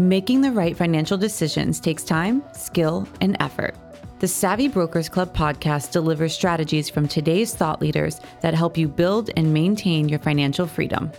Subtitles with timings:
[0.00, 3.74] Making the right financial decisions takes time, skill, and effort.
[4.20, 9.30] The Savvy Brokers Club podcast delivers strategies from today's thought leaders that help you build
[9.36, 11.10] and maintain your financial freedom.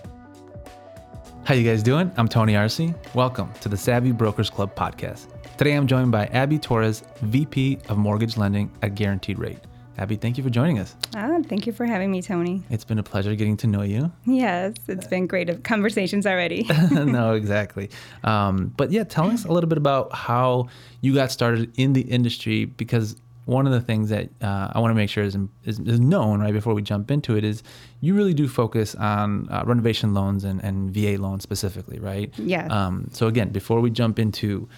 [1.44, 2.10] How you guys doing?
[2.16, 2.94] I'm Tony Arce.
[3.14, 5.28] Welcome to the Savvy Brokers Club podcast.
[5.58, 9.60] Today I'm joined by Abby Torres, VP of Mortgage Lending at Guaranteed Rate.
[10.00, 10.96] Abby, thank you for joining us.
[11.14, 12.64] Ah, thank you for having me, Tony.
[12.70, 14.10] It's been a pleasure getting to know you.
[14.26, 16.66] Yes, it's been great conversations already.
[16.92, 17.90] no, exactly.
[18.24, 20.70] Um, but yeah, tell us a little bit about how
[21.02, 24.92] you got started in the industry because one of the things that uh, I want
[24.92, 27.62] to make sure is, is, is, known right before we jump into it is
[28.00, 32.32] you really do focus on uh, renovation loans and, and VA loans specifically, right?
[32.40, 32.68] Yeah.
[32.68, 34.70] Um, so again, before we jump into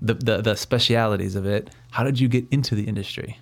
[0.00, 3.36] the, the, the specialities of it, how did you get into the industry?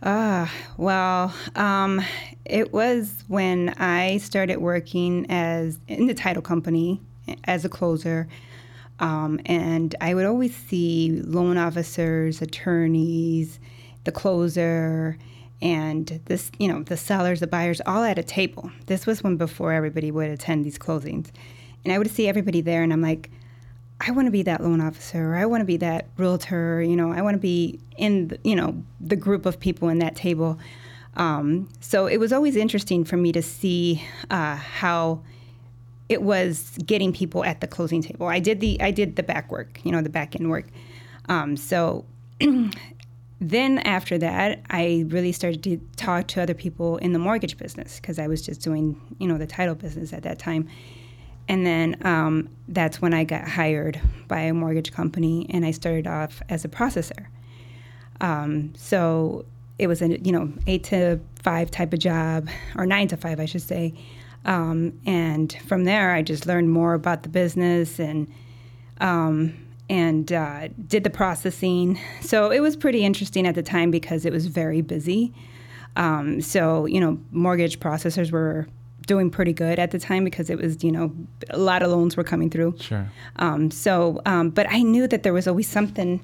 [0.00, 2.00] Ah, uh, well, um,
[2.44, 7.00] it was when I started working as in the title company
[7.44, 8.28] as a closer.
[9.00, 13.58] Um, and I would always see loan officers, attorneys,
[14.04, 15.18] the closer,
[15.60, 18.70] and this, you know, the sellers, the buyers, all at a table.
[18.86, 21.30] This was when before everybody would attend these closings.
[21.84, 23.30] And I would see everybody there, and I'm like,
[24.00, 27.12] I want to be that loan officer, I want to be that realtor, you know,
[27.12, 30.58] I want to be in, the, you know, the group of people in that table.
[31.16, 35.20] Um, so it was always interesting for me to see uh, how
[36.08, 38.26] it was getting people at the closing table.
[38.26, 40.66] I did the I did the back work, you know, the back end work.
[41.28, 42.06] Um, so
[43.40, 48.00] then after that, I really started to talk to other people in the mortgage business
[48.00, 50.68] because I was just doing, you know, the title business at that time.
[51.48, 56.06] And then um, that's when I got hired by a mortgage company, and I started
[56.06, 57.26] off as a processor.
[58.20, 59.46] Um, so
[59.78, 63.40] it was a you know eight to five type of job, or nine to five,
[63.40, 63.94] I should say.
[64.44, 68.30] Um, and from there, I just learned more about the business and
[69.00, 69.54] um,
[69.88, 71.98] and uh, did the processing.
[72.20, 75.32] So it was pretty interesting at the time because it was very busy.
[75.96, 78.68] Um, so you know, mortgage processors were
[79.06, 81.12] doing pretty good at the time because it was, you know,
[81.50, 82.76] a lot of loans were coming through.
[82.78, 83.10] Sure.
[83.36, 86.20] Um, so, um, but I knew that there was always something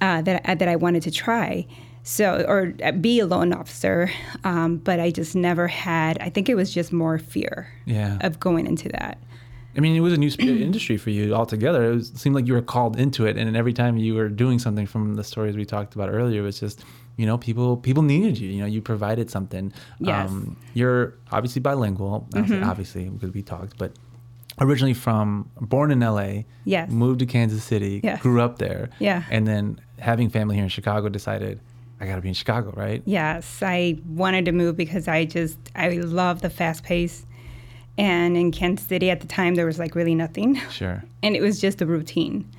[0.00, 1.66] uh, that uh, that I wanted to try.
[2.02, 4.10] So, or uh, be a loan officer,
[4.44, 6.18] um, but I just never had.
[6.20, 7.72] I think it was just more fear.
[7.86, 8.18] Yeah.
[8.20, 9.18] Of going into that.
[9.76, 11.90] I mean, it was a new industry for you altogether.
[11.90, 14.28] It, was, it seemed like you were called into it, and every time you were
[14.28, 16.84] doing something from the stories we talked about earlier, it was just
[17.16, 19.72] you know people people needed you you know you provided something.
[19.98, 20.30] Yes.
[20.30, 22.26] Um, you're obviously bilingual.
[22.30, 22.64] Mm-hmm.
[22.64, 23.92] obviously because we talked but
[24.60, 26.90] originally from born in la yes.
[26.90, 28.20] moved to kansas city yes.
[28.22, 29.24] grew up there yeah.
[29.30, 31.60] and then having family here in chicago decided
[32.00, 33.02] i gotta be in chicago right?
[33.04, 37.26] Yes i wanted to move because i just i love the fast pace.
[37.96, 40.60] And in kansas city at the time there was like really nothing.
[40.70, 41.04] Sure.
[41.22, 42.50] And it was just a routine.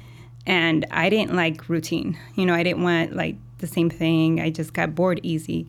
[0.47, 2.17] And i didn't like routine.
[2.35, 4.39] You know i didn't want like the same thing.
[4.39, 5.67] I just got bored easy.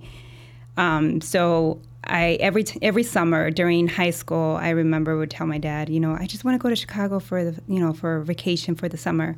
[0.76, 5.58] Um, so I every t- every summer during high school, I remember would tell my
[5.58, 8.20] dad, you know, I just want to go to Chicago for the you know for
[8.20, 9.36] vacation for the summer,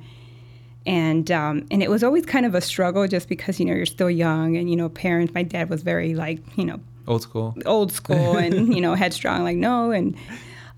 [0.84, 3.86] and um, and it was always kind of a struggle just because you know you're
[3.86, 5.32] still young and you know parents.
[5.32, 9.44] My dad was very like you know old school, old school, and you know headstrong,
[9.44, 10.16] like no, and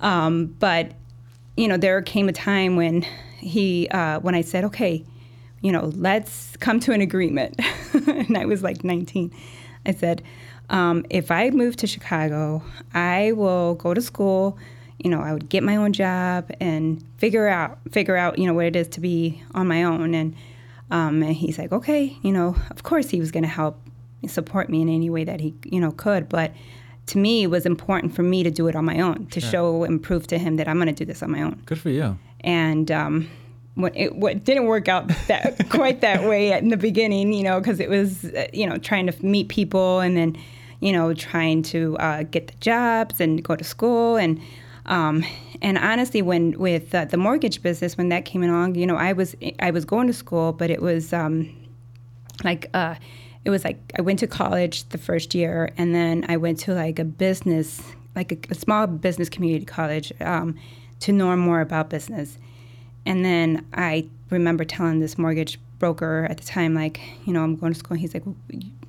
[0.01, 0.93] um, but
[1.57, 3.03] you know there came a time when
[3.39, 5.05] he uh, when I said okay
[5.61, 7.59] you know, let's come to an agreement.
[8.07, 9.33] and I was like 19.
[9.87, 10.23] I said,
[10.69, 12.63] um, if I move to Chicago,
[12.95, 14.59] I will go to school.
[14.99, 18.53] You know, I would get my own job and figure out figure out you know
[18.53, 20.15] what it is to be on my own.
[20.15, 20.37] And
[20.91, 23.81] um, and he's like, okay, you know, of course he was going to help
[24.27, 26.53] support me in any way that he you know could, but
[27.07, 29.83] to me it was important for me to do it on my own to show
[29.85, 31.61] and prove to him that I'm going to do this on my own.
[31.65, 32.19] Good for you.
[32.41, 33.29] And um,
[33.95, 37.81] it what didn't work out that quite that way in the beginning, you know, because
[37.81, 40.37] it was uh, you know trying to meet people and then
[40.81, 44.41] you know trying to uh, get the jobs and go to school and
[44.87, 45.25] um,
[45.63, 49.13] and honestly, when with uh, the mortgage business when that came along, you know, I
[49.13, 51.55] was I was going to school, but it was um,
[52.45, 52.95] like uh,
[53.45, 56.75] it was like I went to college the first year, and then I went to
[56.75, 57.83] like a business,
[58.17, 60.57] like a, a small business community college, um,
[61.01, 62.39] to learn more about business.
[63.11, 67.57] And then I remember telling this mortgage broker at the time, like, you know, I'm
[67.57, 67.95] going to school.
[67.95, 68.37] And he's like, well,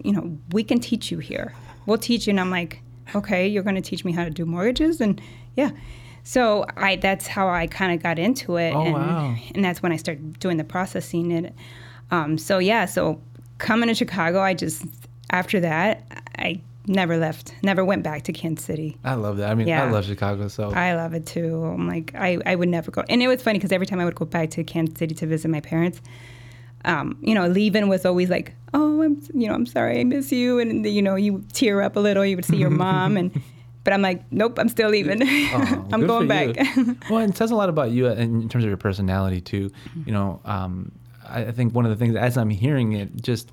[0.03, 1.56] you know, we can teach you here.
[1.88, 2.31] We'll teach you.
[2.31, 2.83] And I'm like,
[3.15, 5.01] okay, you're going to teach me how to do mortgages?
[5.01, 5.19] And
[5.56, 5.71] yeah.
[6.23, 8.75] So I that's how I kind of got into it.
[8.75, 9.35] Oh, and, wow.
[9.56, 11.33] and that's when I started doing the processing.
[11.33, 11.51] And
[12.12, 13.19] um, so, yeah, so
[13.57, 14.85] coming to Chicago, I just,
[15.31, 16.06] after that,
[16.38, 18.98] I never left, never went back to Kansas City.
[19.04, 19.50] I love that.
[19.51, 19.83] I mean, Yeah.
[19.83, 20.48] I love Chicago.
[20.48, 21.63] So I love it too.
[21.63, 23.04] I'm like, I, I would never go.
[23.10, 25.28] And it was funny because every time I would go back to Kansas City to
[25.28, 26.01] visit my parents,
[26.86, 30.31] um, you know, leaving was always like, oh, I'm, you know, I'm sorry, I miss
[30.31, 32.25] you, and you know, you tear up a little.
[32.25, 33.39] You would see your mom, and
[33.83, 35.22] but I'm like, nope, I'm still leaving.
[35.22, 36.56] Oh, I'm going back.
[37.10, 39.69] well, it says a lot about you in in terms of your personality too.
[40.06, 40.92] You know, um,
[41.28, 43.51] I, I think one of the things as I'm hearing it, just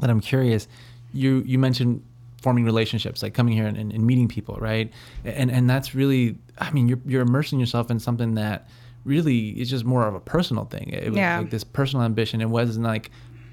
[0.00, 0.68] that I'm curious.
[1.14, 2.02] You you mentioned
[2.42, 4.92] forming relationships, like coming here and, and, and meeting people, right?
[5.24, 8.68] And and that's really, I mean, you're you're immersing yourself in something that
[9.04, 10.90] really is just more of a personal thing.
[10.90, 11.38] It was Yeah.
[11.40, 12.40] like this personal ambition.
[12.40, 13.10] It wasn't like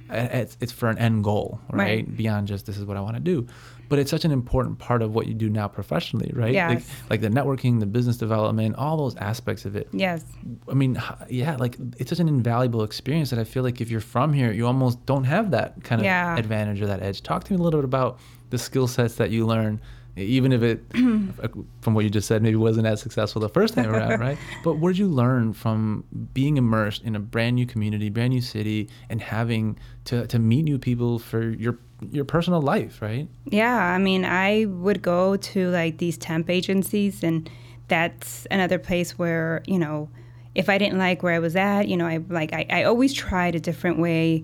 [0.10, 1.80] it's it's for an end goal, right?
[2.06, 2.18] Right.
[2.18, 3.48] Beyond just this is what I want to do.
[3.88, 6.46] But it's such an important part of what you do now professionally, right?
[6.56, 6.90] Like, Yes.
[7.12, 9.88] like the networking, the business development, all those aspects of it.
[9.92, 10.24] yes.
[10.68, 11.00] I mean,
[11.30, 14.52] yeah, like it's such an invaluable experience that I feel like if you're from here,
[14.52, 16.36] you almost don't have that kind of Yeah.
[16.36, 17.22] advantage or that edge.
[17.22, 18.18] Talk to me a little bit about
[18.50, 19.82] the skill sets that you learn,
[20.16, 20.84] even if it,
[21.82, 24.38] from what you just said, maybe wasn't as successful the first time around, right?
[24.64, 28.42] But what did you learn from being immersed in a brand new community, brand new
[28.42, 31.78] city, and having to, to meet new people for your
[32.12, 33.28] your personal life, right?
[33.46, 37.50] Yeah, I mean, I would go to like these temp agencies, and
[37.88, 40.10] that's another place where you know,
[40.56, 43.14] if I didn't like where I was at, you know, I like I, I always
[43.14, 44.44] tried a different way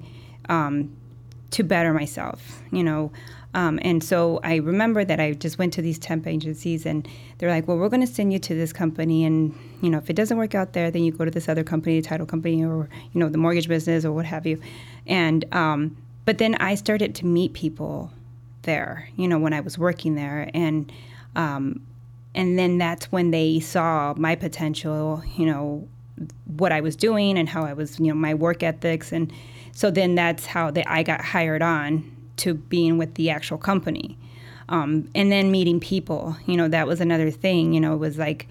[0.50, 0.96] um,
[1.52, 3.12] to better myself, you know.
[3.54, 7.08] Um, and so I remember that I just went to these temp agencies, and
[7.38, 10.10] they're like, "Well, we're going to send you to this company, and you know, if
[10.10, 12.64] it doesn't work out there, then you go to this other company, the title company,
[12.64, 14.62] or you know, the mortgage business, or what have you."
[15.06, 18.12] And um, but then I started to meet people
[18.62, 20.92] there, you know, when I was working there, and
[21.36, 21.82] um,
[22.34, 25.88] and then that's when they saw my potential, you know,
[26.46, 29.32] what I was doing and how I was, you know, my work ethics, and
[29.74, 34.18] so then that's how they, I got hired on to being with the actual company,
[34.70, 38.18] um, and then meeting people, you know, that was another thing, you know, it was
[38.18, 38.48] like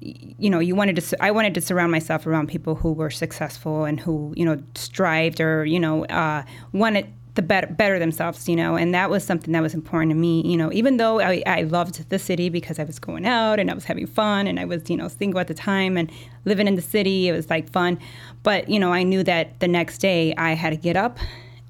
[0.00, 3.84] you know, you wanted to, I wanted to surround myself around people who were successful
[3.84, 6.42] and who, you know, strived or you know, uh,
[6.72, 8.48] wanted to better better themselves.
[8.48, 10.42] You know, and that was something that was important to me.
[10.42, 13.70] You know, even though I, I loved the city because I was going out and
[13.70, 16.10] I was having fun and I was, you know, single at the time and
[16.44, 17.98] living in the city, it was like fun.
[18.42, 21.18] But you know, I knew that the next day I had to get up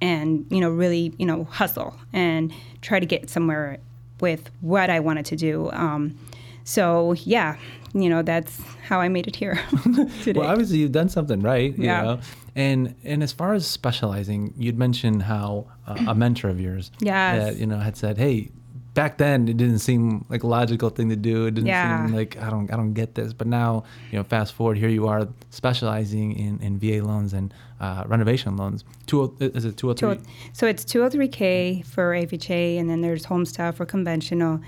[0.01, 2.53] and you know really you know hustle and
[2.83, 3.79] try to get somewhere
[4.21, 5.71] with what I wanted to do.
[5.73, 6.19] Um,
[6.65, 7.57] so yeah,
[7.95, 9.59] you know that's how I made it here
[10.23, 10.41] today.
[10.41, 12.03] Well, obviously you've done something right, you Yeah.
[12.03, 12.21] know.
[12.55, 17.39] And and as far as specializing, you'd mentioned how uh, a mentor of yours, yeah,
[17.39, 18.51] that you know, had said, "Hey,
[18.97, 21.47] back then it didn't seem like a logical thing to do.
[21.47, 22.07] It didn't Yeah.
[22.07, 24.89] seem like I don't I don't get this." But now, you know, fast forward, here
[24.89, 28.85] you are specializing in, in VA loans and uh, renovation loans.
[29.07, 30.33] Two is it two hundred Two- three?
[30.53, 34.61] so it's 203k for FHA, and then there's home style for conventional,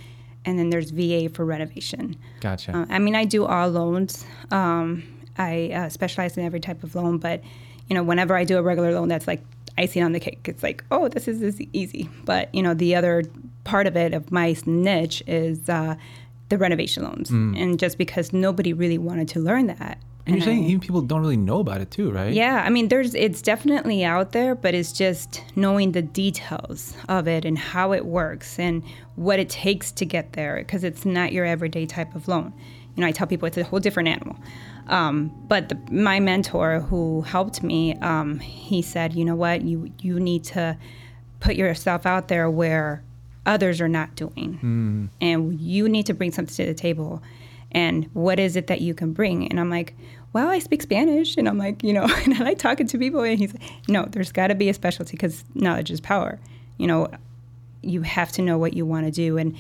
[0.45, 2.17] and then there's VA for renovation.
[2.41, 2.77] Gotcha.
[2.77, 4.25] Uh, I mean, I do all loans.
[4.51, 5.03] Um,
[5.39, 7.43] I uh, specialize in every type of loan, but
[7.89, 9.43] you know, whenever I do a regular loan, that's like
[9.79, 10.41] icing on the cake.
[10.47, 12.11] It's like, oh, this is, is easy.
[12.25, 13.23] But you know, the other
[13.73, 15.95] part of it of my niche is uh,
[16.51, 19.97] the renovation loans, and just because nobody really wanted to learn that.
[20.27, 22.33] and you're saying I- even people don't really know about it too, right?
[22.43, 25.31] yeah, I mean, there's it's definitely out there, but it's just
[25.65, 26.81] knowing the details
[27.17, 28.83] of it and how it works and
[29.17, 32.53] what it takes to get there, because it's not your everyday type of loan.
[32.95, 34.37] You know, I tell people it's a whole different animal.
[34.89, 39.77] Um, but the, my mentor, who helped me, um, he said, you know what, you
[40.07, 40.77] you need to
[41.41, 43.03] put yourself out there where
[43.49, 47.21] others are not doing, and you need to bring something to the table.
[47.73, 49.47] And what is it that you can bring?
[49.49, 49.95] And I'm like,
[50.33, 53.23] well, I speak Spanish, and I'm like, you know, and I like talking to people.
[53.23, 56.39] And he's like, no, there's got to be a specialty because knowledge is power.
[56.77, 57.09] You know,
[57.83, 59.39] you have to know what you want to do.
[59.39, 59.57] And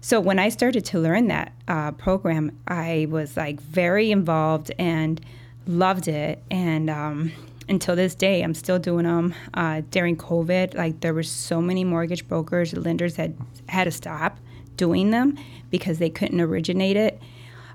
[0.00, 5.20] so when I started to learn that uh, program, I was like very involved and
[5.66, 6.42] loved it.
[6.50, 7.32] And um,
[7.68, 9.34] until this day, I'm still doing them.
[9.54, 13.36] Uh, during COVID, like there were so many mortgage brokers, lenders had
[13.68, 14.38] had to stop
[14.76, 15.38] doing them
[15.70, 17.20] because they couldn't originate it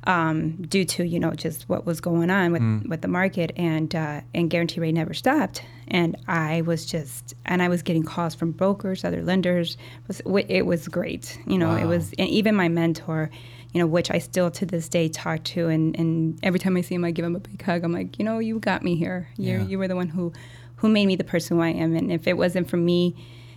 [0.06, 3.94] um, due to you know just what was going on with, with the market and
[3.96, 5.64] uh, and Guaranteed Rate never stopped.
[5.88, 9.78] And I was just and I was getting calls from brokers other lenders.
[10.08, 13.30] It was, it was great you know it was and even my mentor
[13.74, 16.82] you know which I still to this day talk to and, and every time I
[16.82, 18.96] see him I give him a big hug I'm like you know you got me
[18.96, 19.64] here you Yeah.
[19.66, 20.34] you were the one who
[20.78, 23.16] who made me the person who I am and if it wasn't for me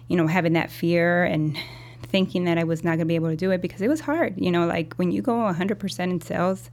[0.08, 1.56] you know having that fear and
[2.02, 3.98] thinking that I was not going to be able to do it because it was
[4.00, 4.34] hard.
[4.40, 6.70] You know, like when you go 100% in sales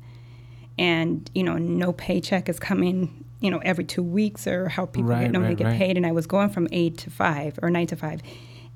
[0.78, 5.10] and, you know, no paycheck is coming, you know, every two weeks or how people
[5.10, 5.78] Right, get, normally right, get right.
[5.78, 5.98] paid.
[5.98, 8.22] And I was going from eight to five or nine to five.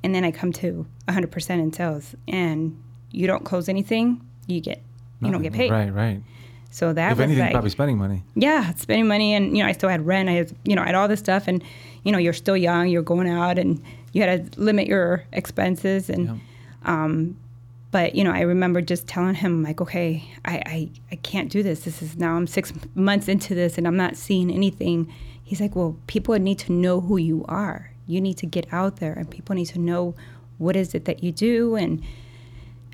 [0.03, 2.81] and then I come to 100% in sales, and
[3.12, 4.81] you don't close anything, you get
[5.21, 5.71] you don't get paid.
[5.71, 6.21] Right, right.
[6.69, 8.21] So that if was anything, like, probably spending money.
[8.35, 10.27] yeah, spending money, and you know, I still had rent.
[10.27, 11.63] I had, you know, I had all this stuff, and
[12.03, 16.09] you know, you're still young, you're going out, and you had to limit your expenses,
[16.09, 16.35] and Yeah.
[16.83, 17.37] um,
[17.91, 21.63] but you know, I remember just telling him like, okay, I, I I can't do
[21.63, 21.81] this.
[21.85, 25.11] This is now I'm six months into this, and I'm not seeing anything.
[25.43, 27.91] He's like, well, people need to know who you are.
[28.05, 30.13] You need to get out there, and people need to know
[30.57, 32.01] what is it that you do, and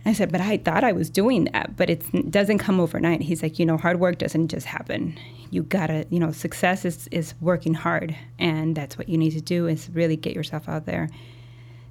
[0.05, 3.21] I said, but I thought I was doing that, but it doesn't come overnight.
[3.21, 5.17] He's like, you know, hard work doesn't just happen.
[5.51, 9.41] You gotta, you know, success is, is working hard, and that's what you need to
[9.41, 11.09] do is really get yourself out there.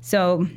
[0.00, 0.48] So,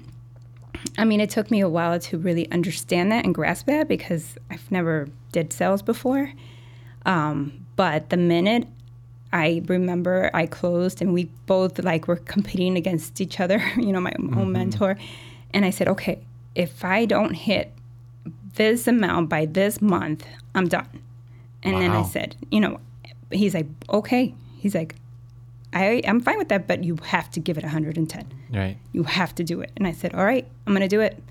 [0.98, 4.36] I mean, it took me a while to really understand that and grasp that because
[4.50, 6.34] I've never did sales before.
[7.06, 8.68] Um, but the minute
[9.32, 14.00] I remember I closed and we both like were competing against each other, you know,
[14.00, 14.98] my own mentor,
[15.54, 16.20] and I said, okay,
[16.56, 17.72] if I don't hit
[18.56, 20.88] this amount by this month, I'm done.
[21.64, 22.80] And then I said, you know,
[23.32, 24.34] he's like, okay.
[24.58, 24.96] He's like,
[25.74, 28.78] I, I'm fine with that, but you have to give it 110 Right.
[28.92, 29.72] you have to do it.
[29.76, 31.22] And I said, all right, I'm going to do it.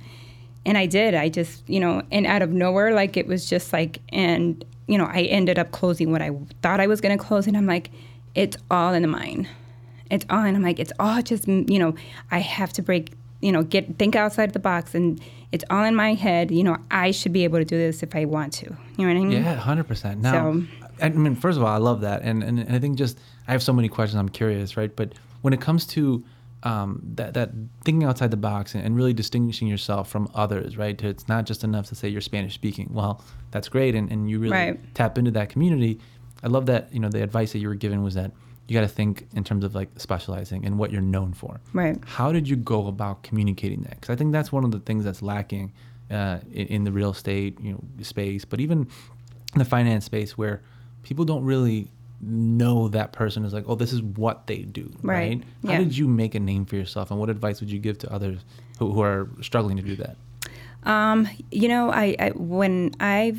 [0.67, 1.15] And I did.
[1.15, 4.99] I just, you know, and out of nowhere, like it was just like, and, you
[4.99, 6.31] know, I ended up closing what I
[6.63, 7.47] thought I was going to close.
[7.47, 7.91] And I'm like,
[8.35, 9.49] it's all in the mind.
[10.11, 11.95] It's all, and I'm like, it's all just, you know,
[12.31, 13.13] I have to break,
[13.43, 14.95] you know, get, think outside the box.
[14.95, 15.21] And
[15.53, 16.51] it's all in my head.
[16.51, 18.67] You know, I should be able to do this if I want to.
[18.97, 19.33] You know what I mean?
[19.33, 20.21] Yeah, hundred percent.
[20.23, 20.63] Now, So-
[21.01, 23.19] I mean, first of all, I love that, and, and and I think just
[23.49, 24.19] I have so many questions.
[24.21, 24.95] I'm curious, right?
[24.95, 26.23] But when it comes to
[26.63, 27.51] um, that that
[27.85, 31.03] thinking outside the box and, and really distinguishing yourself from others, right?
[31.03, 32.89] It's not just enough to say you're Spanish speaking.
[32.93, 34.95] Well, that's great, and, and you really Right.
[34.95, 35.99] tap into that community.
[36.45, 36.93] I love that.
[36.95, 38.31] You know, the advice that you were given was that
[38.73, 41.61] you got to think in terms of like specializing and what you're known for.
[41.75, 41.99] Right.
[42.07, 43.97] How did you go about communicating that?
[44.01, 45.73] Because I think that's one of the things that's lacking
[46.11, 48.87] uh, in, in the real estate, you know, space, but even
[49.53, 50.63] in the finance space where
[51.03, 51.89] people don't really
[52.23, 55.19] know that person is like, oh, this is what they do, right?
[55.19, 55.43] Right.
[55.67, 55.79] How Yeah.
[55.79, 58.41] did you make a name for yourself, and what advice would you give to others
[58.79, 60.17] who, who are struggling to do that?
[60.85, 63.37] Um, you know, I, I when I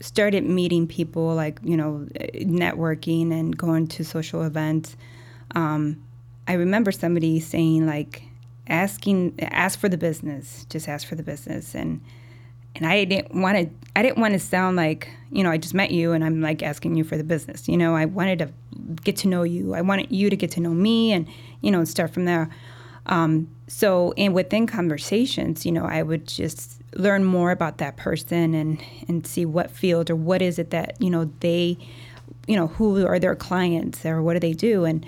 [0.00, 4.96] started meeting people, like you know, networking and going to social events,
[5.54, 6.02] um,
[6.48, 8.22] I remember somebody saying like,
[8.66, 12.00] asking, ask for the business, just ask for the business, and
[12.76, 13.70] and I didn't want to.
[13.96, 16.62] I didn't want to sound like you know I just met you and I'm like
[16.62, 17.68] asking you for the business.
[17.68, 18.50] You know, I wanted to
[19.02, 19.74] get to know you.
[19.74, 21.26] I wanted you to get to know me, and
[21.60, 22.48] you know, start from there.
[23.06, 28.54] Um, so, and within conversations, you know, I would just learn more about that person
[28.54, 31.78] and and see what field or what is it that you know they,
[32.46, 35.06] you know, who are their clients or what do they do and.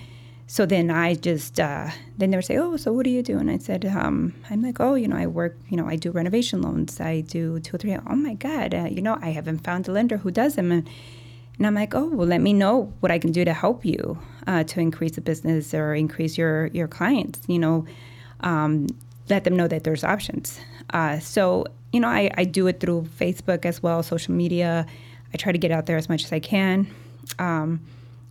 [0.49, 3.39] So then I just uh, then they would say, "Oh, so what do you do?"
[3.39, 6.11] And I said, um, "I'm like, oh, you know, I work, you know, I do
[6.11, 7.01] renovation loans.
[7.01, 7.97] I do two or three.
[7.97, 10.87] Oh my God, uh, you know, I haven't found a lender who does them." And,
[11.57, 14.19] and I'm like, "Oh, well, let me know what I can do to help you
[14.47, 17.41] uh, to increase the business or increase your your clients.
[17.49, 17.87] You know,
[18.41, 18.89] um,
[19.31, 20.61] let them know that there's options."
[20.91, 24.87] Uh, so you know, I, I do it through Facebook as well, social media.
[25.33, 26.87] I try to get out there as much as I can,
[27.39, 27.81] um,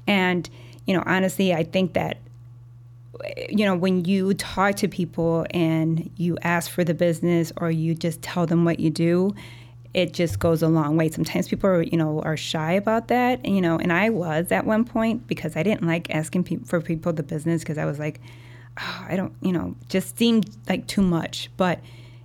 [0.07, 0.49] and
[0.87, 2.17] you know, honestly, I think that
[3.49, 7.93] you know, when you talk to people and you ask for the business or you
[7.93, 9.33] just tell them what you do,
[9.93, 11.09] it just goes a long way.
[11.09, 14.65] Sometimes people are, you know, are shy about that, you know, and I was at
[14.65, 17.99] one point because I didn't like asking people for people the business because I was
[17.99, 18.21] like,
[18.79, 21.49] oh, I don't, you know, just seemed like too much.
[21.57, 21.79] But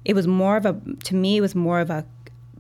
[0.07, 2.07] it was more of a, to me, it was more of a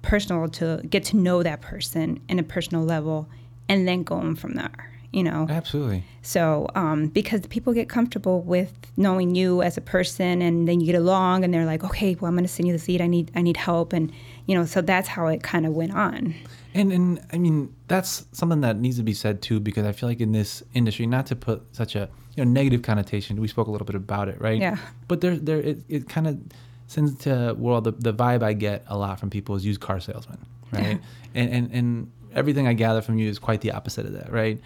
[0.02, 3.28] personal to get to know that person in a personal level
[3.68, 5.46] and then going from there, you know.
[5.48, 6.02] Absolutely.
[6.22, 10.86] So, um, because people get comfortable with knowing you as a person, and then you
[10.86, 13.00] get along, and they're like, "Okay, well, I'm going to send you the seed.
[13.00, 14.12] I need, I need help," and
[14.46, 16.34] you know, so that's how it kind of went on.
[16.74, 20.08] And and I mean that's something that needs to be said too because I feel
[20.08, 23.68] like in this industry, not to put such a you know negative connotation, we spoke
[23.68, 24.60] a little bit about it, right?
[24.60, 24.76] Yeah.
[25.08, 26.38] But there there it, it kind of
[26.87, 30.00] sends to well the the vibe I get a lot from people is used car
[30.00, 30.38] salesman,
[30.73, 31.00] right?
[31.35, 34.61] and and and everything I gather from you is quite the opposite of that, right?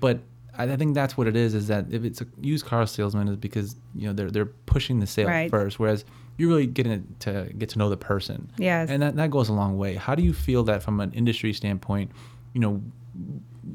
[0.00, 0.20] But
[0.58, 1.54] I think that's what it is.
[1.54, 5.00] Is that if it's a used car salesman, is because you know they're they're pushing
[5.00, 5.50] the sale Right.
[5.50, 6.04] first, whereas
[6.38, 8.50] you're really getting it to get to know the person.
[8.58, 8.90] Yes.
[8.90, 9.94] And that, that goes a long way.
[9.94, 12.10] How do you feel that from an industry standpoint,
[12.52, 12.82] you know,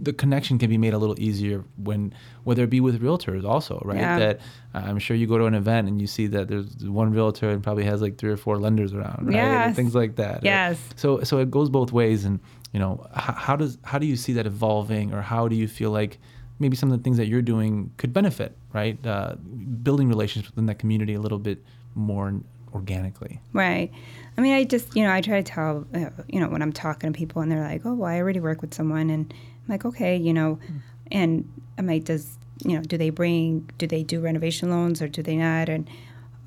[0.01, 3.81] the connection can be made a little easier when whether it be with realtors also,
[3.85, 3.97] right?
[3.99, 4.19] Yeah.
[4.19, 4.39] That
[4.73, 7.49] uh, I'm sure you go to an event and you see that there's one realtor
[7.49, 9.35] and probably has like three or four lenders around, right?
[9.67, 10.35] And things like that.
[10.35, 10.43] right?
[10.43, 10.79] Yes.
[10.95, 12.39] So so it goes both ways and
[12.73, 15.67] you know, how, how does how do you see that evolving or how do you
[15.67, 16.17] feel like
[16.59, 18.97] maybe some of the things that you're doing could benefit, right?
[19.05, 19.35] Uh,
[19.83, 21.63] building relationships within that community a little bit
[21.95, 22.33] more
[22.73, 23.39] organically.
[23.53, 23.91] Right.
[24.37, 26.73] I mean, I just, you know, I try to tell, uh, you know, when I'm
[26.73, 29.09] talking to people and they're like, oh, well, I already work with someone.
[29.09, 30.81] And I'm like, okay, you know, mm.
[31.11, 35.07] and I'm like, does, you know, do they bring, do they do renovation loans or
[35.07, 35.69] do they not?
[35.69, 35.89] And,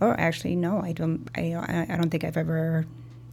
[0.01, 2.87] or actually, no, I don't, I, I don't think I've ever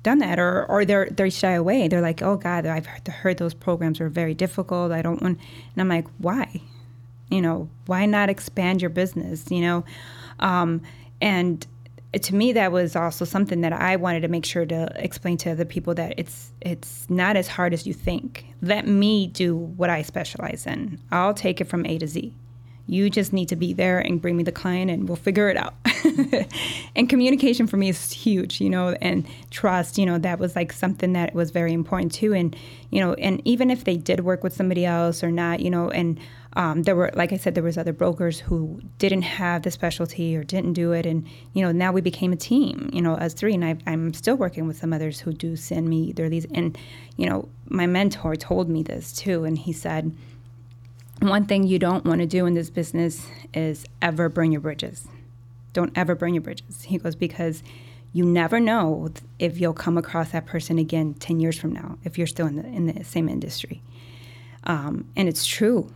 [0.03, 3.38] done that or or they're they shy away they're like oh god i've heard, heard
[3.38, 5.38] those programs are very difficult i don't want
[5.74, 6.60] and i'm like why
[7.29, 9.86] you know why not expand your business you know
[10.39, 10.81] um,
[11.21, 11.67] and
[12.13, 15.51] to me that was also something that I wanted to make sure to explain to
[15.51, 18.46] other people that it's it's not as hard as you think.
[18.62, 21.00] Let me do what I specialize in.
[21.12, 22.34] I'll take it from A to Z.
[22.88, 25.57] You just need to be there and bring me the client and we'll figure it
[25.57, 25.75] out.
[26.95, 30.73] and communication for me is huge, you know, and trust, you know, that was like
[30.73, 32.33] something that was very important too.
[32.33, 32.55] And,
[32.89, 35.89] you know, and even if they did work with somebody else or not, you know,
[35.89, 36.19] and
[36.53, 40.35] um, there were, like I said, there was other brokers who didn't have the specialty
[40.35, 42.89] or didn't do it, and you know now we became a team.
[42.91, 45.88] You know, as three, and I, I'm still working with some others who do send
[45.88, 46.47] me their leads.
[46.53, 46.77] And
[47.15, 50.13] you know, my mentor told me this too, and he said,
[51.22, 55.08] one thing you don't want to do in this business is ever burn your bridges.
[55.74, 56.84] Don't ever burn your bridges.
[56.84, 57.63] He goes because
[58.13, 59.10] you never know
[59.40, 62.56] if you'll come across that person again 10 years from now if you're still in
[62.56, 63.82] the, in the same industry
[64.66, 65.92] um, and it's true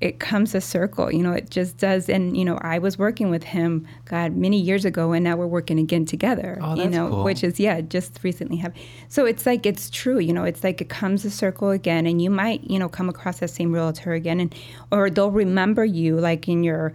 [0.00, 2.08] it comes a circle you know it just does.
[2.08, 5.46] And you know i was working with him god many years ago and now we're
[5.46, 7.24] working again together oh, you know cool.
[7.24, 8.72] which is yeah just recently have
[9.08, 12.22] so it's like it's true you know it's like it comes a circle again and
[12.22, 14.54] you might you know come across that same realtor again and
[14.92, 16.92] or they'll remember you like in your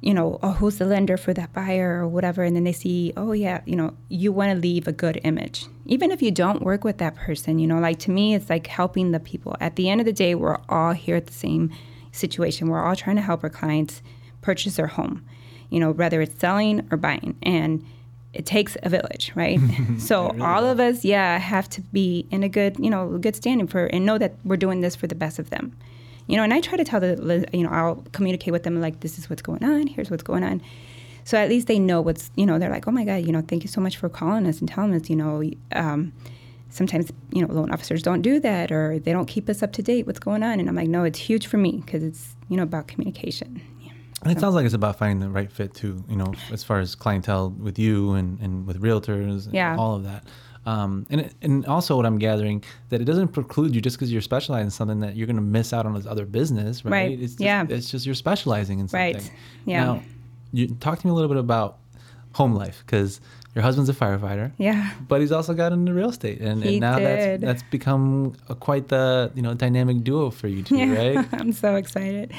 [0.00, 2.00] you know oh who's the lender for that buyer?
[2.02, 4.92] or whatever and then they see oh yeah you know you want to leave a
[4.92, 5.66] good image.
[5.86, 8.66] Even if you don't work with that person you know like to me it's like
[8.66, 9.56] helping the people.
[9.60, 11.70] At the end of the day we're all here at the same
[12.12, 12.68] situation.
[12.68, 14.02] We're all trying to help our clients
[14.42, 15.24] purchase their home,
[15.68, 17.36] you know, whether it's selling or buying.
[17.42, 17.84] And
[18.32, 19.58] it takes a village, right?
[19.98, 20.72] so really all does.
[20.72, 24.06] of us, yeah, have to be in a good, you know, good standing for and
[24.06, 25.76] know that we're doing this for the best of them.
[26.26, 29.00] You know, and I try to tell the, you know, I'll communicate with them like,
[29.00, 29.88] this is what's going on.
[29.88, 30.62] Here's what's going on.
[31.24, 33.42] So at least they know what's, you know, they're like, oh my God, you know,
[33.42, 36.12] thank you so much for calling us and telling us, you know, um,
[36.70, 39.82] sometimes you know loan officers don't do that or they don't keep us up to
[39.82, 42.56] date what's going on and i'm like no it's huge for me because it's you
[42.56, 43.92] know about communication yeah.
[44.22, 46.78] and it sounds like it's about finding the right fit too you know as far
[46.78, 49.76] as clientele with you and, and with realtors and yeah.
[49.76, 50.24] all of that
[50.66, 54.12] um, and it, and also what I'm gathering that it doesn't preclude you just because
[54.12, 56.90] you're specializing in something that you're going to miss out on this other business, right?
[56.90, 57.12] right.
[57.12, 57.64] It's just, yeah.
[57.68, 59.14] It's just you're specializing in something.
[59.14, 59.32] Right.
[59.64, 59.84] Yeah.
[59.84, 60.02] Now,
[60.52, 61.78] you talk to me a little bit about
[62.34, 63.20] home life because
[63.54, 64.52] your husband's a firefighter.
[64.58, 64.92] Yeah.
[65.08, 67.40] But he's also got into real estate, and, and now did.
[67.40, 71.16] that's that's become a, quite the you know dynamic duo for you two, yeah.
[71.16, 71.28] right?
[71.32, 72.32] I'm so excited.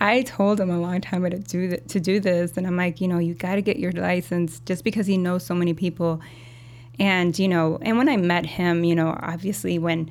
[0.00, 2.76] I told him a long time ago to do th- to do this, and I'm
[2.76, 5.72] like, you know, you got to get your license just because he knows so many
[5.72, 6.20] people,
[6.98, 10.10] and you know, and when I met him, you know, obviously when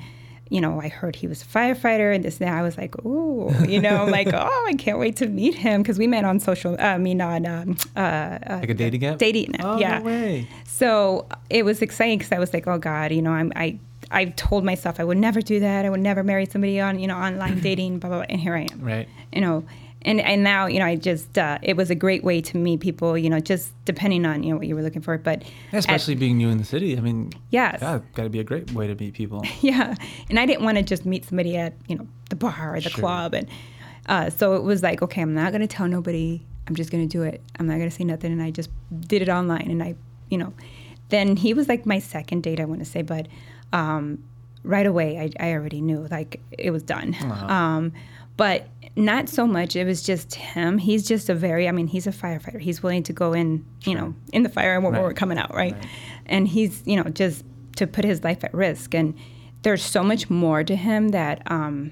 [0.50, 2.56] you know, I heard he was a firefighter and this and that.
[2.56, 5.98] I was like, oh, you know, like, oh, I can't wait to meet him because
[5.98, 9.18] we met on social, uh, I mean, on um, uh, uh, like a dating app.
[9.18, 10.00] Dating app, oh, yeah.
[10.00, 10.48] No way.
[10.66, 13.80] So it was exciting because I was like, oh God, you know, I'm, I,
[14.12, 15.84] I told myself I would never do that.
[15.84, 18.28] I would never marry somebody on, you know, online dating, blah, blah, blah.
[18.30, 18.82] And here I am.
[18.82, 19.10] Right.
[19.34, 19.66] You know,
[20.06, 22.80] and and now you know I just uh, it was a great way to meet
[22.80, 26.14] people you know just depending on you know what you were looking for but especially
[26.14, 26.98] at, being new in the city.
[26.98, 27.80] I mean yes.
[27.82, 29.44] yeah got to be a great way to meet people.
[29.62, 29.96] Yeah.
[30.30, 32.90] And I didn't want to just meet somebody at you know the bar or the
[32.90, 33.00] sure.
[33.00, 33.48] club and
[34.08, 36.46] uh, so it was like okay I'm not gonna tell nobody.
[36.68, 37.42] I'm just gonna do it.
[37.60, 38.32] I'm not gonna say nothing.
[38.32, 38.70] And I just
[39.02, 39.96] did it online and I
[40.30, 40.54] you know
[41.10, 43.28] then he was like my second date I want to say but
[43.74, 44.24] um,
[44.64, 47.16] right away I, I already knew like it was done.
[47.16, 47.46] Uh-huh.
[47.48, 47.94] um,
[48.38, 49.76] but not so much.
[49.76, 50.78] It was just him.
[50.78, 52.60] He's just a very, I mean, he's a firefighter.
[52.60, 53.96] He's willing to go in, you sure.
[53.96, 55.02] know, in the fire when right.
[55.02, 55.74] we're coming out, right?
[55.74, 55.88] right?
[56.26, 57.44] And he's, you know, just
[57.76, 58.96] to put his life at risk.
[58.96, 59.16] And
[59.64, 61.92] there's so much more to him that um,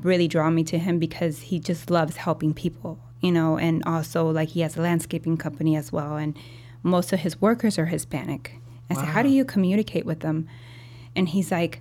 [0.00, 4.28] really draw me to him because he just loves helping people, you know, and also
[4.28, 6.16] like he has a landscaping company as well.
[6.16, 6.36] And
[6.82, 8.58] most of his workers are Hispanic.
[8.90, 9.00] I wow.
[9.00, 10.46] said, How do you communicate with them?
[11.16, 11.80] And he's like,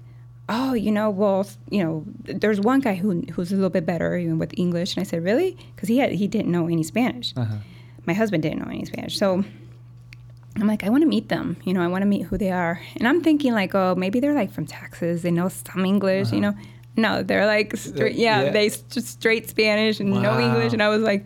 [0.50, 4.18] oh, you know, well, you know, there's one guy who who's a little bit better
[4.18, 5.58] even with English, and I said, really?
[5.76, 7.34] Because he had he didn't know any Spanish.
[7.36, 7.56] Uh-huh.
[8.06, 9.44] My husband didn't know any Spanish, so
[10.58, 11.58] I'm like, I want to meet them.
[11.64, 14.20] You know, I want to meet who they are, and I'm thinking like, oh, maybe
[14.20, 15.22] they're like from Texas.
[15.22, 16.36] They know some English, uh-huh.
[16.36, 16.56] you know.
[16.96, 20.22] No, they're like straight, yeah, yeah, they just straight Spanish and wow.
[20.22, 21.26] no English, and I was like,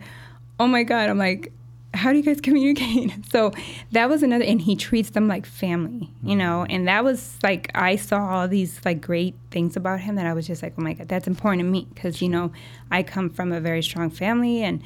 [0.58, 1.52] oh my god, I'm like,
[1.94, 3.12] how do you guys communicate?
[3.30, 3.52] So
[3.92, 6.64] that was another, and he treats them like family, you know.
[6.68, 10.32] And that was like I saw all these like great things about him that I
[10.32, 12.52] was just like, oh my god, that's important to me because you know
[12.90, 14.82] I come from a very strong family, and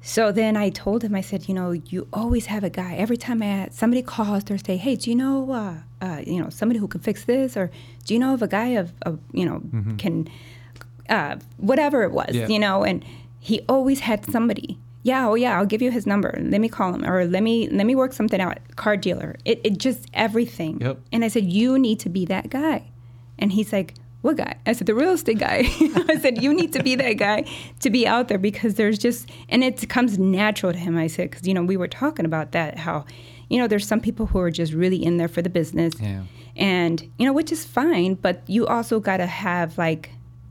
[0.00, 2.94] so then I told him, I said, you know, you always have a guy.
[2.94, 6.48] Every time I somebody calls or say, hey, do you know, uh, uh, you know,
[6.50, 7.70] somebody who can fix this, or
[8.06, 9.96] do you know of a guy of, of you know, Mm-hmm.
[9.96, 10.28] can,
[11.08, 12.46] uh, whatever it was, Yeah.
[12.48, 13.04] you know, and
[13.40, 14.78] he always had somebody.
[15.02, 16.36] Yeah, oh yeah, I'll give you his number.
[16.40, 18.58] Let me call him, or let me let me work something out.
[18.76, 19.36] Car dealer.
[19.44, 20.80] It it just everything.
[20.80, 21.00] Yep.
[21.12, 22.90] And I said, you need to be that guy.
[23.38, 24.56] And he's like, what guy?
[24.66, 25.58] I said, the real estate guy.
[26.08, 27.44] I said, you need to be that guy
[27.80, 30.96] to be out there because there's just, and it comes natural to him.
[30.96, 33.04] I said, because, you know, we were talking about that, how,
[33.48, 35.94] you know, there's some people who are just really in there for the business.
[36.00, 36.24] Yeah.
[36.56, 40.10] And, you know, which is fine, but you also got to have like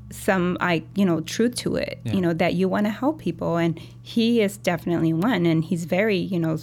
[0.09, 2.13] some, like, you know, truth to it, Yeah.
[2.13, 3.57] you know, that you want to help people.
[3.57, 5.45] And he is definitely one.
[5.45, 6.57] And he's very, you know,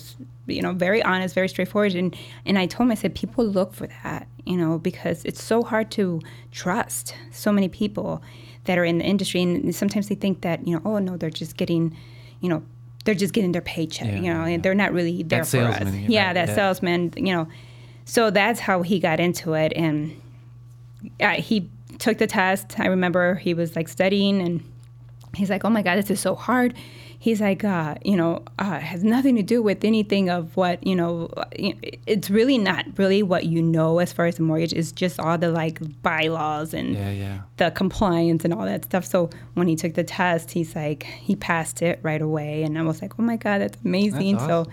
[0.47, 1.95] you know, very honest, very straightforward.
[1.95, 5.43] And, and I told him, I said, people look for that, you know, because it's
[5.43, 6.21] so hard to
[6.53, 8.23] trust so many people
[8.65, 9.43] that are in the industry.
[9.43, 11.97] And sometimes they think that, you know, oh, no, they're just getting,
[12.41, 12.63] you know,
[13.05, 14.55] they're just getting their paycheck, Yeah, you know, yeah.
[14.55, 15.93] and they're not really there for us.
[15.95, 17.47] Yeah, right, that salesman, you know.
[18.07, 19.73] So that's how he got into it.
[19.77, 20.19] And
[21.21, 21.69] uh, he
[22.05, 22.79] took the test.
[22.79, 24.63] I remember he was like studying and
[25.35, 26.75] he's like, oh my God, this is so hard.
[27.19, 30.95] He's like, uh, you know, uh, has nothing to do with anything of what, you
[30.95, 31.31] know,
[32.07, 34.75] it's really not really what you know as far as the mortgage.
[34.75, 37.39] It's just all the like bylaws and Yeah, yeah.
[37.57, 39.07] the compliance and all that stuff.
[39.07, 42.63] So when he took the test, he's like, he passed it right away.
[42.63, 44.37] And I was like, oh my God, that's amazing.
[44.37, 44.67] That's So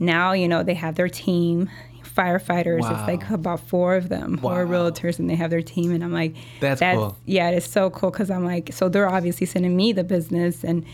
[0.00, 1.70] now, you know, they have their team,
[2.04, 2.80] firefighters.
[2.80, 2.90] Wow.
[2.92, 5.92] It's like about four of them who are realtors and they have their team.
[5.92, 7.16] And I'm like, That's cool.
[7.26, 10.64] Yeah, it is so cool because I'm like, so they're obviously sending me the business.
[10.64, 10.84] And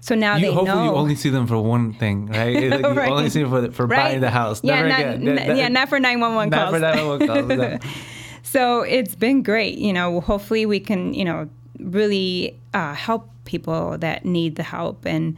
[0.00, 0.84] so now You, they hopefully know.
[0.84, 2.62] you only see them for one thing, right?
[2.62, 3.10] You Right.
[3.10, 3.98] only see them for, the- for Right.
[4.10, 4.60] buying the house.
[4.62, 5.28] Yeah, Never not, again.
[5.28, 6.74] n- That- that- yeah, not for 911 not calls.
[6.74, 7.26] for 911
[7.58, 7.82] calls.
[7.82, 7.90] no.
[8.42, 9.76] So it's been great.
[9.78, 11.48] You know, hopefully we can, you know,
[11.80, 15.36] really uh, help people that need the help and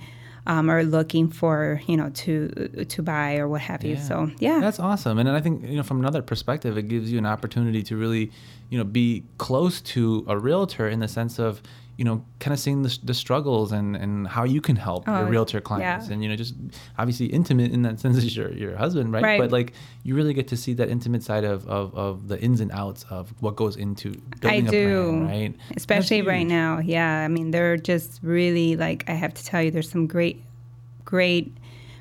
[0.48, 2.48] um, are looking for, you know, to
[2.88, 3.96] to buy or what have you.
[3.98, 5.18] So yeah, That's awesome.
[5.18, 7.96] And then I think, you know, from another perspective, it gives you an opportunity to
[7.96, 8.32] really,
[8.70, 11.62] you know, be close to a realtor in the sense of,
[11.98, 15.16] you know, kind of seeing the, the struggles and, and how you can help your
[15.16, 16.06] Oh, realtor clients.
[16.06, 16.12] yeah.
[16.12, 16.54] And, you know, just
[16.96, 19.24] obviously intimate in that sense is your, your husband, right?
[19.24, 19.40] Right.
[19.40, 19.72] But like
[20.04, 23.04] you really get to see that intimate side of, of, of the ins and outs
[23.10, 25.54] of what goes into building I a do, plan, right?
[25.76, 26.78] especially right now.
[26.78, 30.44] Yeah, I mean, they're just really like I have to tell you, there's some great,
[31.04, 31.52] great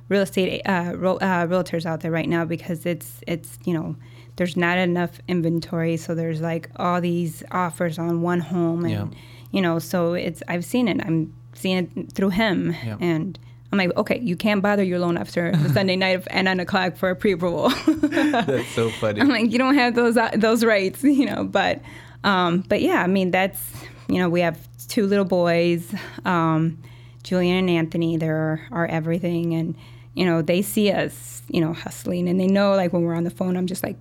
[0.10, 3.96] real estate uh, real, uh, realtors out there right now because it's it's you know
[4.38, 9.20] there's not enough inventory, so there's like all these offers on one home, and Yeah.
[9.52, 11.00] you know, so it's I've seen it.
[11.06, 12.98] I'm seeing it through him, Yeah.
[13.02, 13.38] and.
[13.70, 16.96] I'm like, okay, you can't bother your loan officer the Sunday night at nine o'clock
[16.96, 17.68] for a pre-approval.
[18.02, 19.20] That's so funny.
[19.20, 21.44] I'm like, you don't have those uh, those rights, you know.
[21.44, 21.82] But
[22.24, 23.62] um, but yeah, I mean, that's
[24.08, 26.82] you know, we have two little boys, um,
[27.24, 28.16] Julian and Anthony.
[28.16, 29.76] They're our everything, and
[30.14, 33.26] you know, they see us, you know, hustling, and they know like when we're on
[33.26, 33.98] the phone, I'm just like.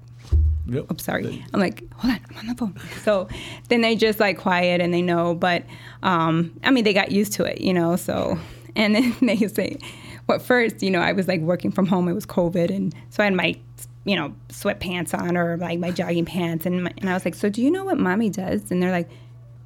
[0.69, 0.87] Yep.
[0.91, 1.45] I'm sorry.
[1.55, 2.75] I'm like, hold on, I'm on the phone.
[3.03, 3.29] So
[3.69, 5.65] then they just like quiet and they know, but
[6.03, 7.97] um, I mean, they got used to it, you know.
[7.97, 8.39] So
[8.75, 9.79] and then they say,
[10.27, 12.09] well, first, you know, I was like working from home.
[12.09, 13.55] It was COVID, and so I had my,
[14.05, 17.35] you know, sweatpants on or like my jogging pants, and my, and I was like,
[17.37, 18.71] so do you know what mommy does?
[18.71, 19.09] And they're like.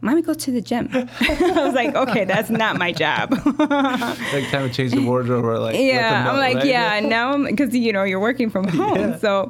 [0.02, 0.88] Mommy goes to the gym.
[0.94, 3.32] I was like, okay, that's not my job.
[3.32, 6.64] like time to change the wardrobe or like yeah, know, I'm like, right?
[6.64, 9.18] yeah, now because you know you're working from home, Yeah.
[9.18, 9.48] so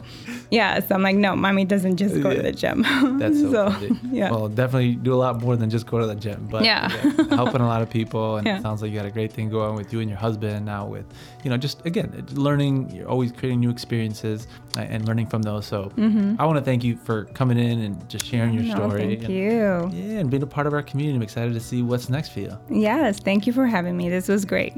[0.50, 2.36] yeah, so I'm like, no, mommy doesn't just go Yeah.
[2.36, 2.82] to the gym.
[3.18, 3.98] That's so, funny.
[4.10, 4.30] yeah.
[4.30, 6.88] Well, definitely do a lot more than just go to the gym, but Yeah.
[7.30, 8.58] helping a lot of people, and Yeah.
[8.58, 10.86] it sounds like you got a great thing going with you and your husband now.
[10.86, 11.06] With
[11.44, 12.90] you know, just again, learning.
[12.94, 14.46] You're always creating new experiences
[14.78, 15.66] and learning from those.
[15.66, 15.92] So
[16.38, 18.78] I want to thank you for coming in and just sharing your Mm-hmm.
[18.78, 19.00] no, story.
[19.16, 19.90] thank and, you.
[19.92, 21.16] Yeah, and being a part of our community.
[21.16, 22.56] I'm excited to see what's next for you.
[22.70, 24.08] Yes, thank you for having me.
[24.08, 24.74] This was great.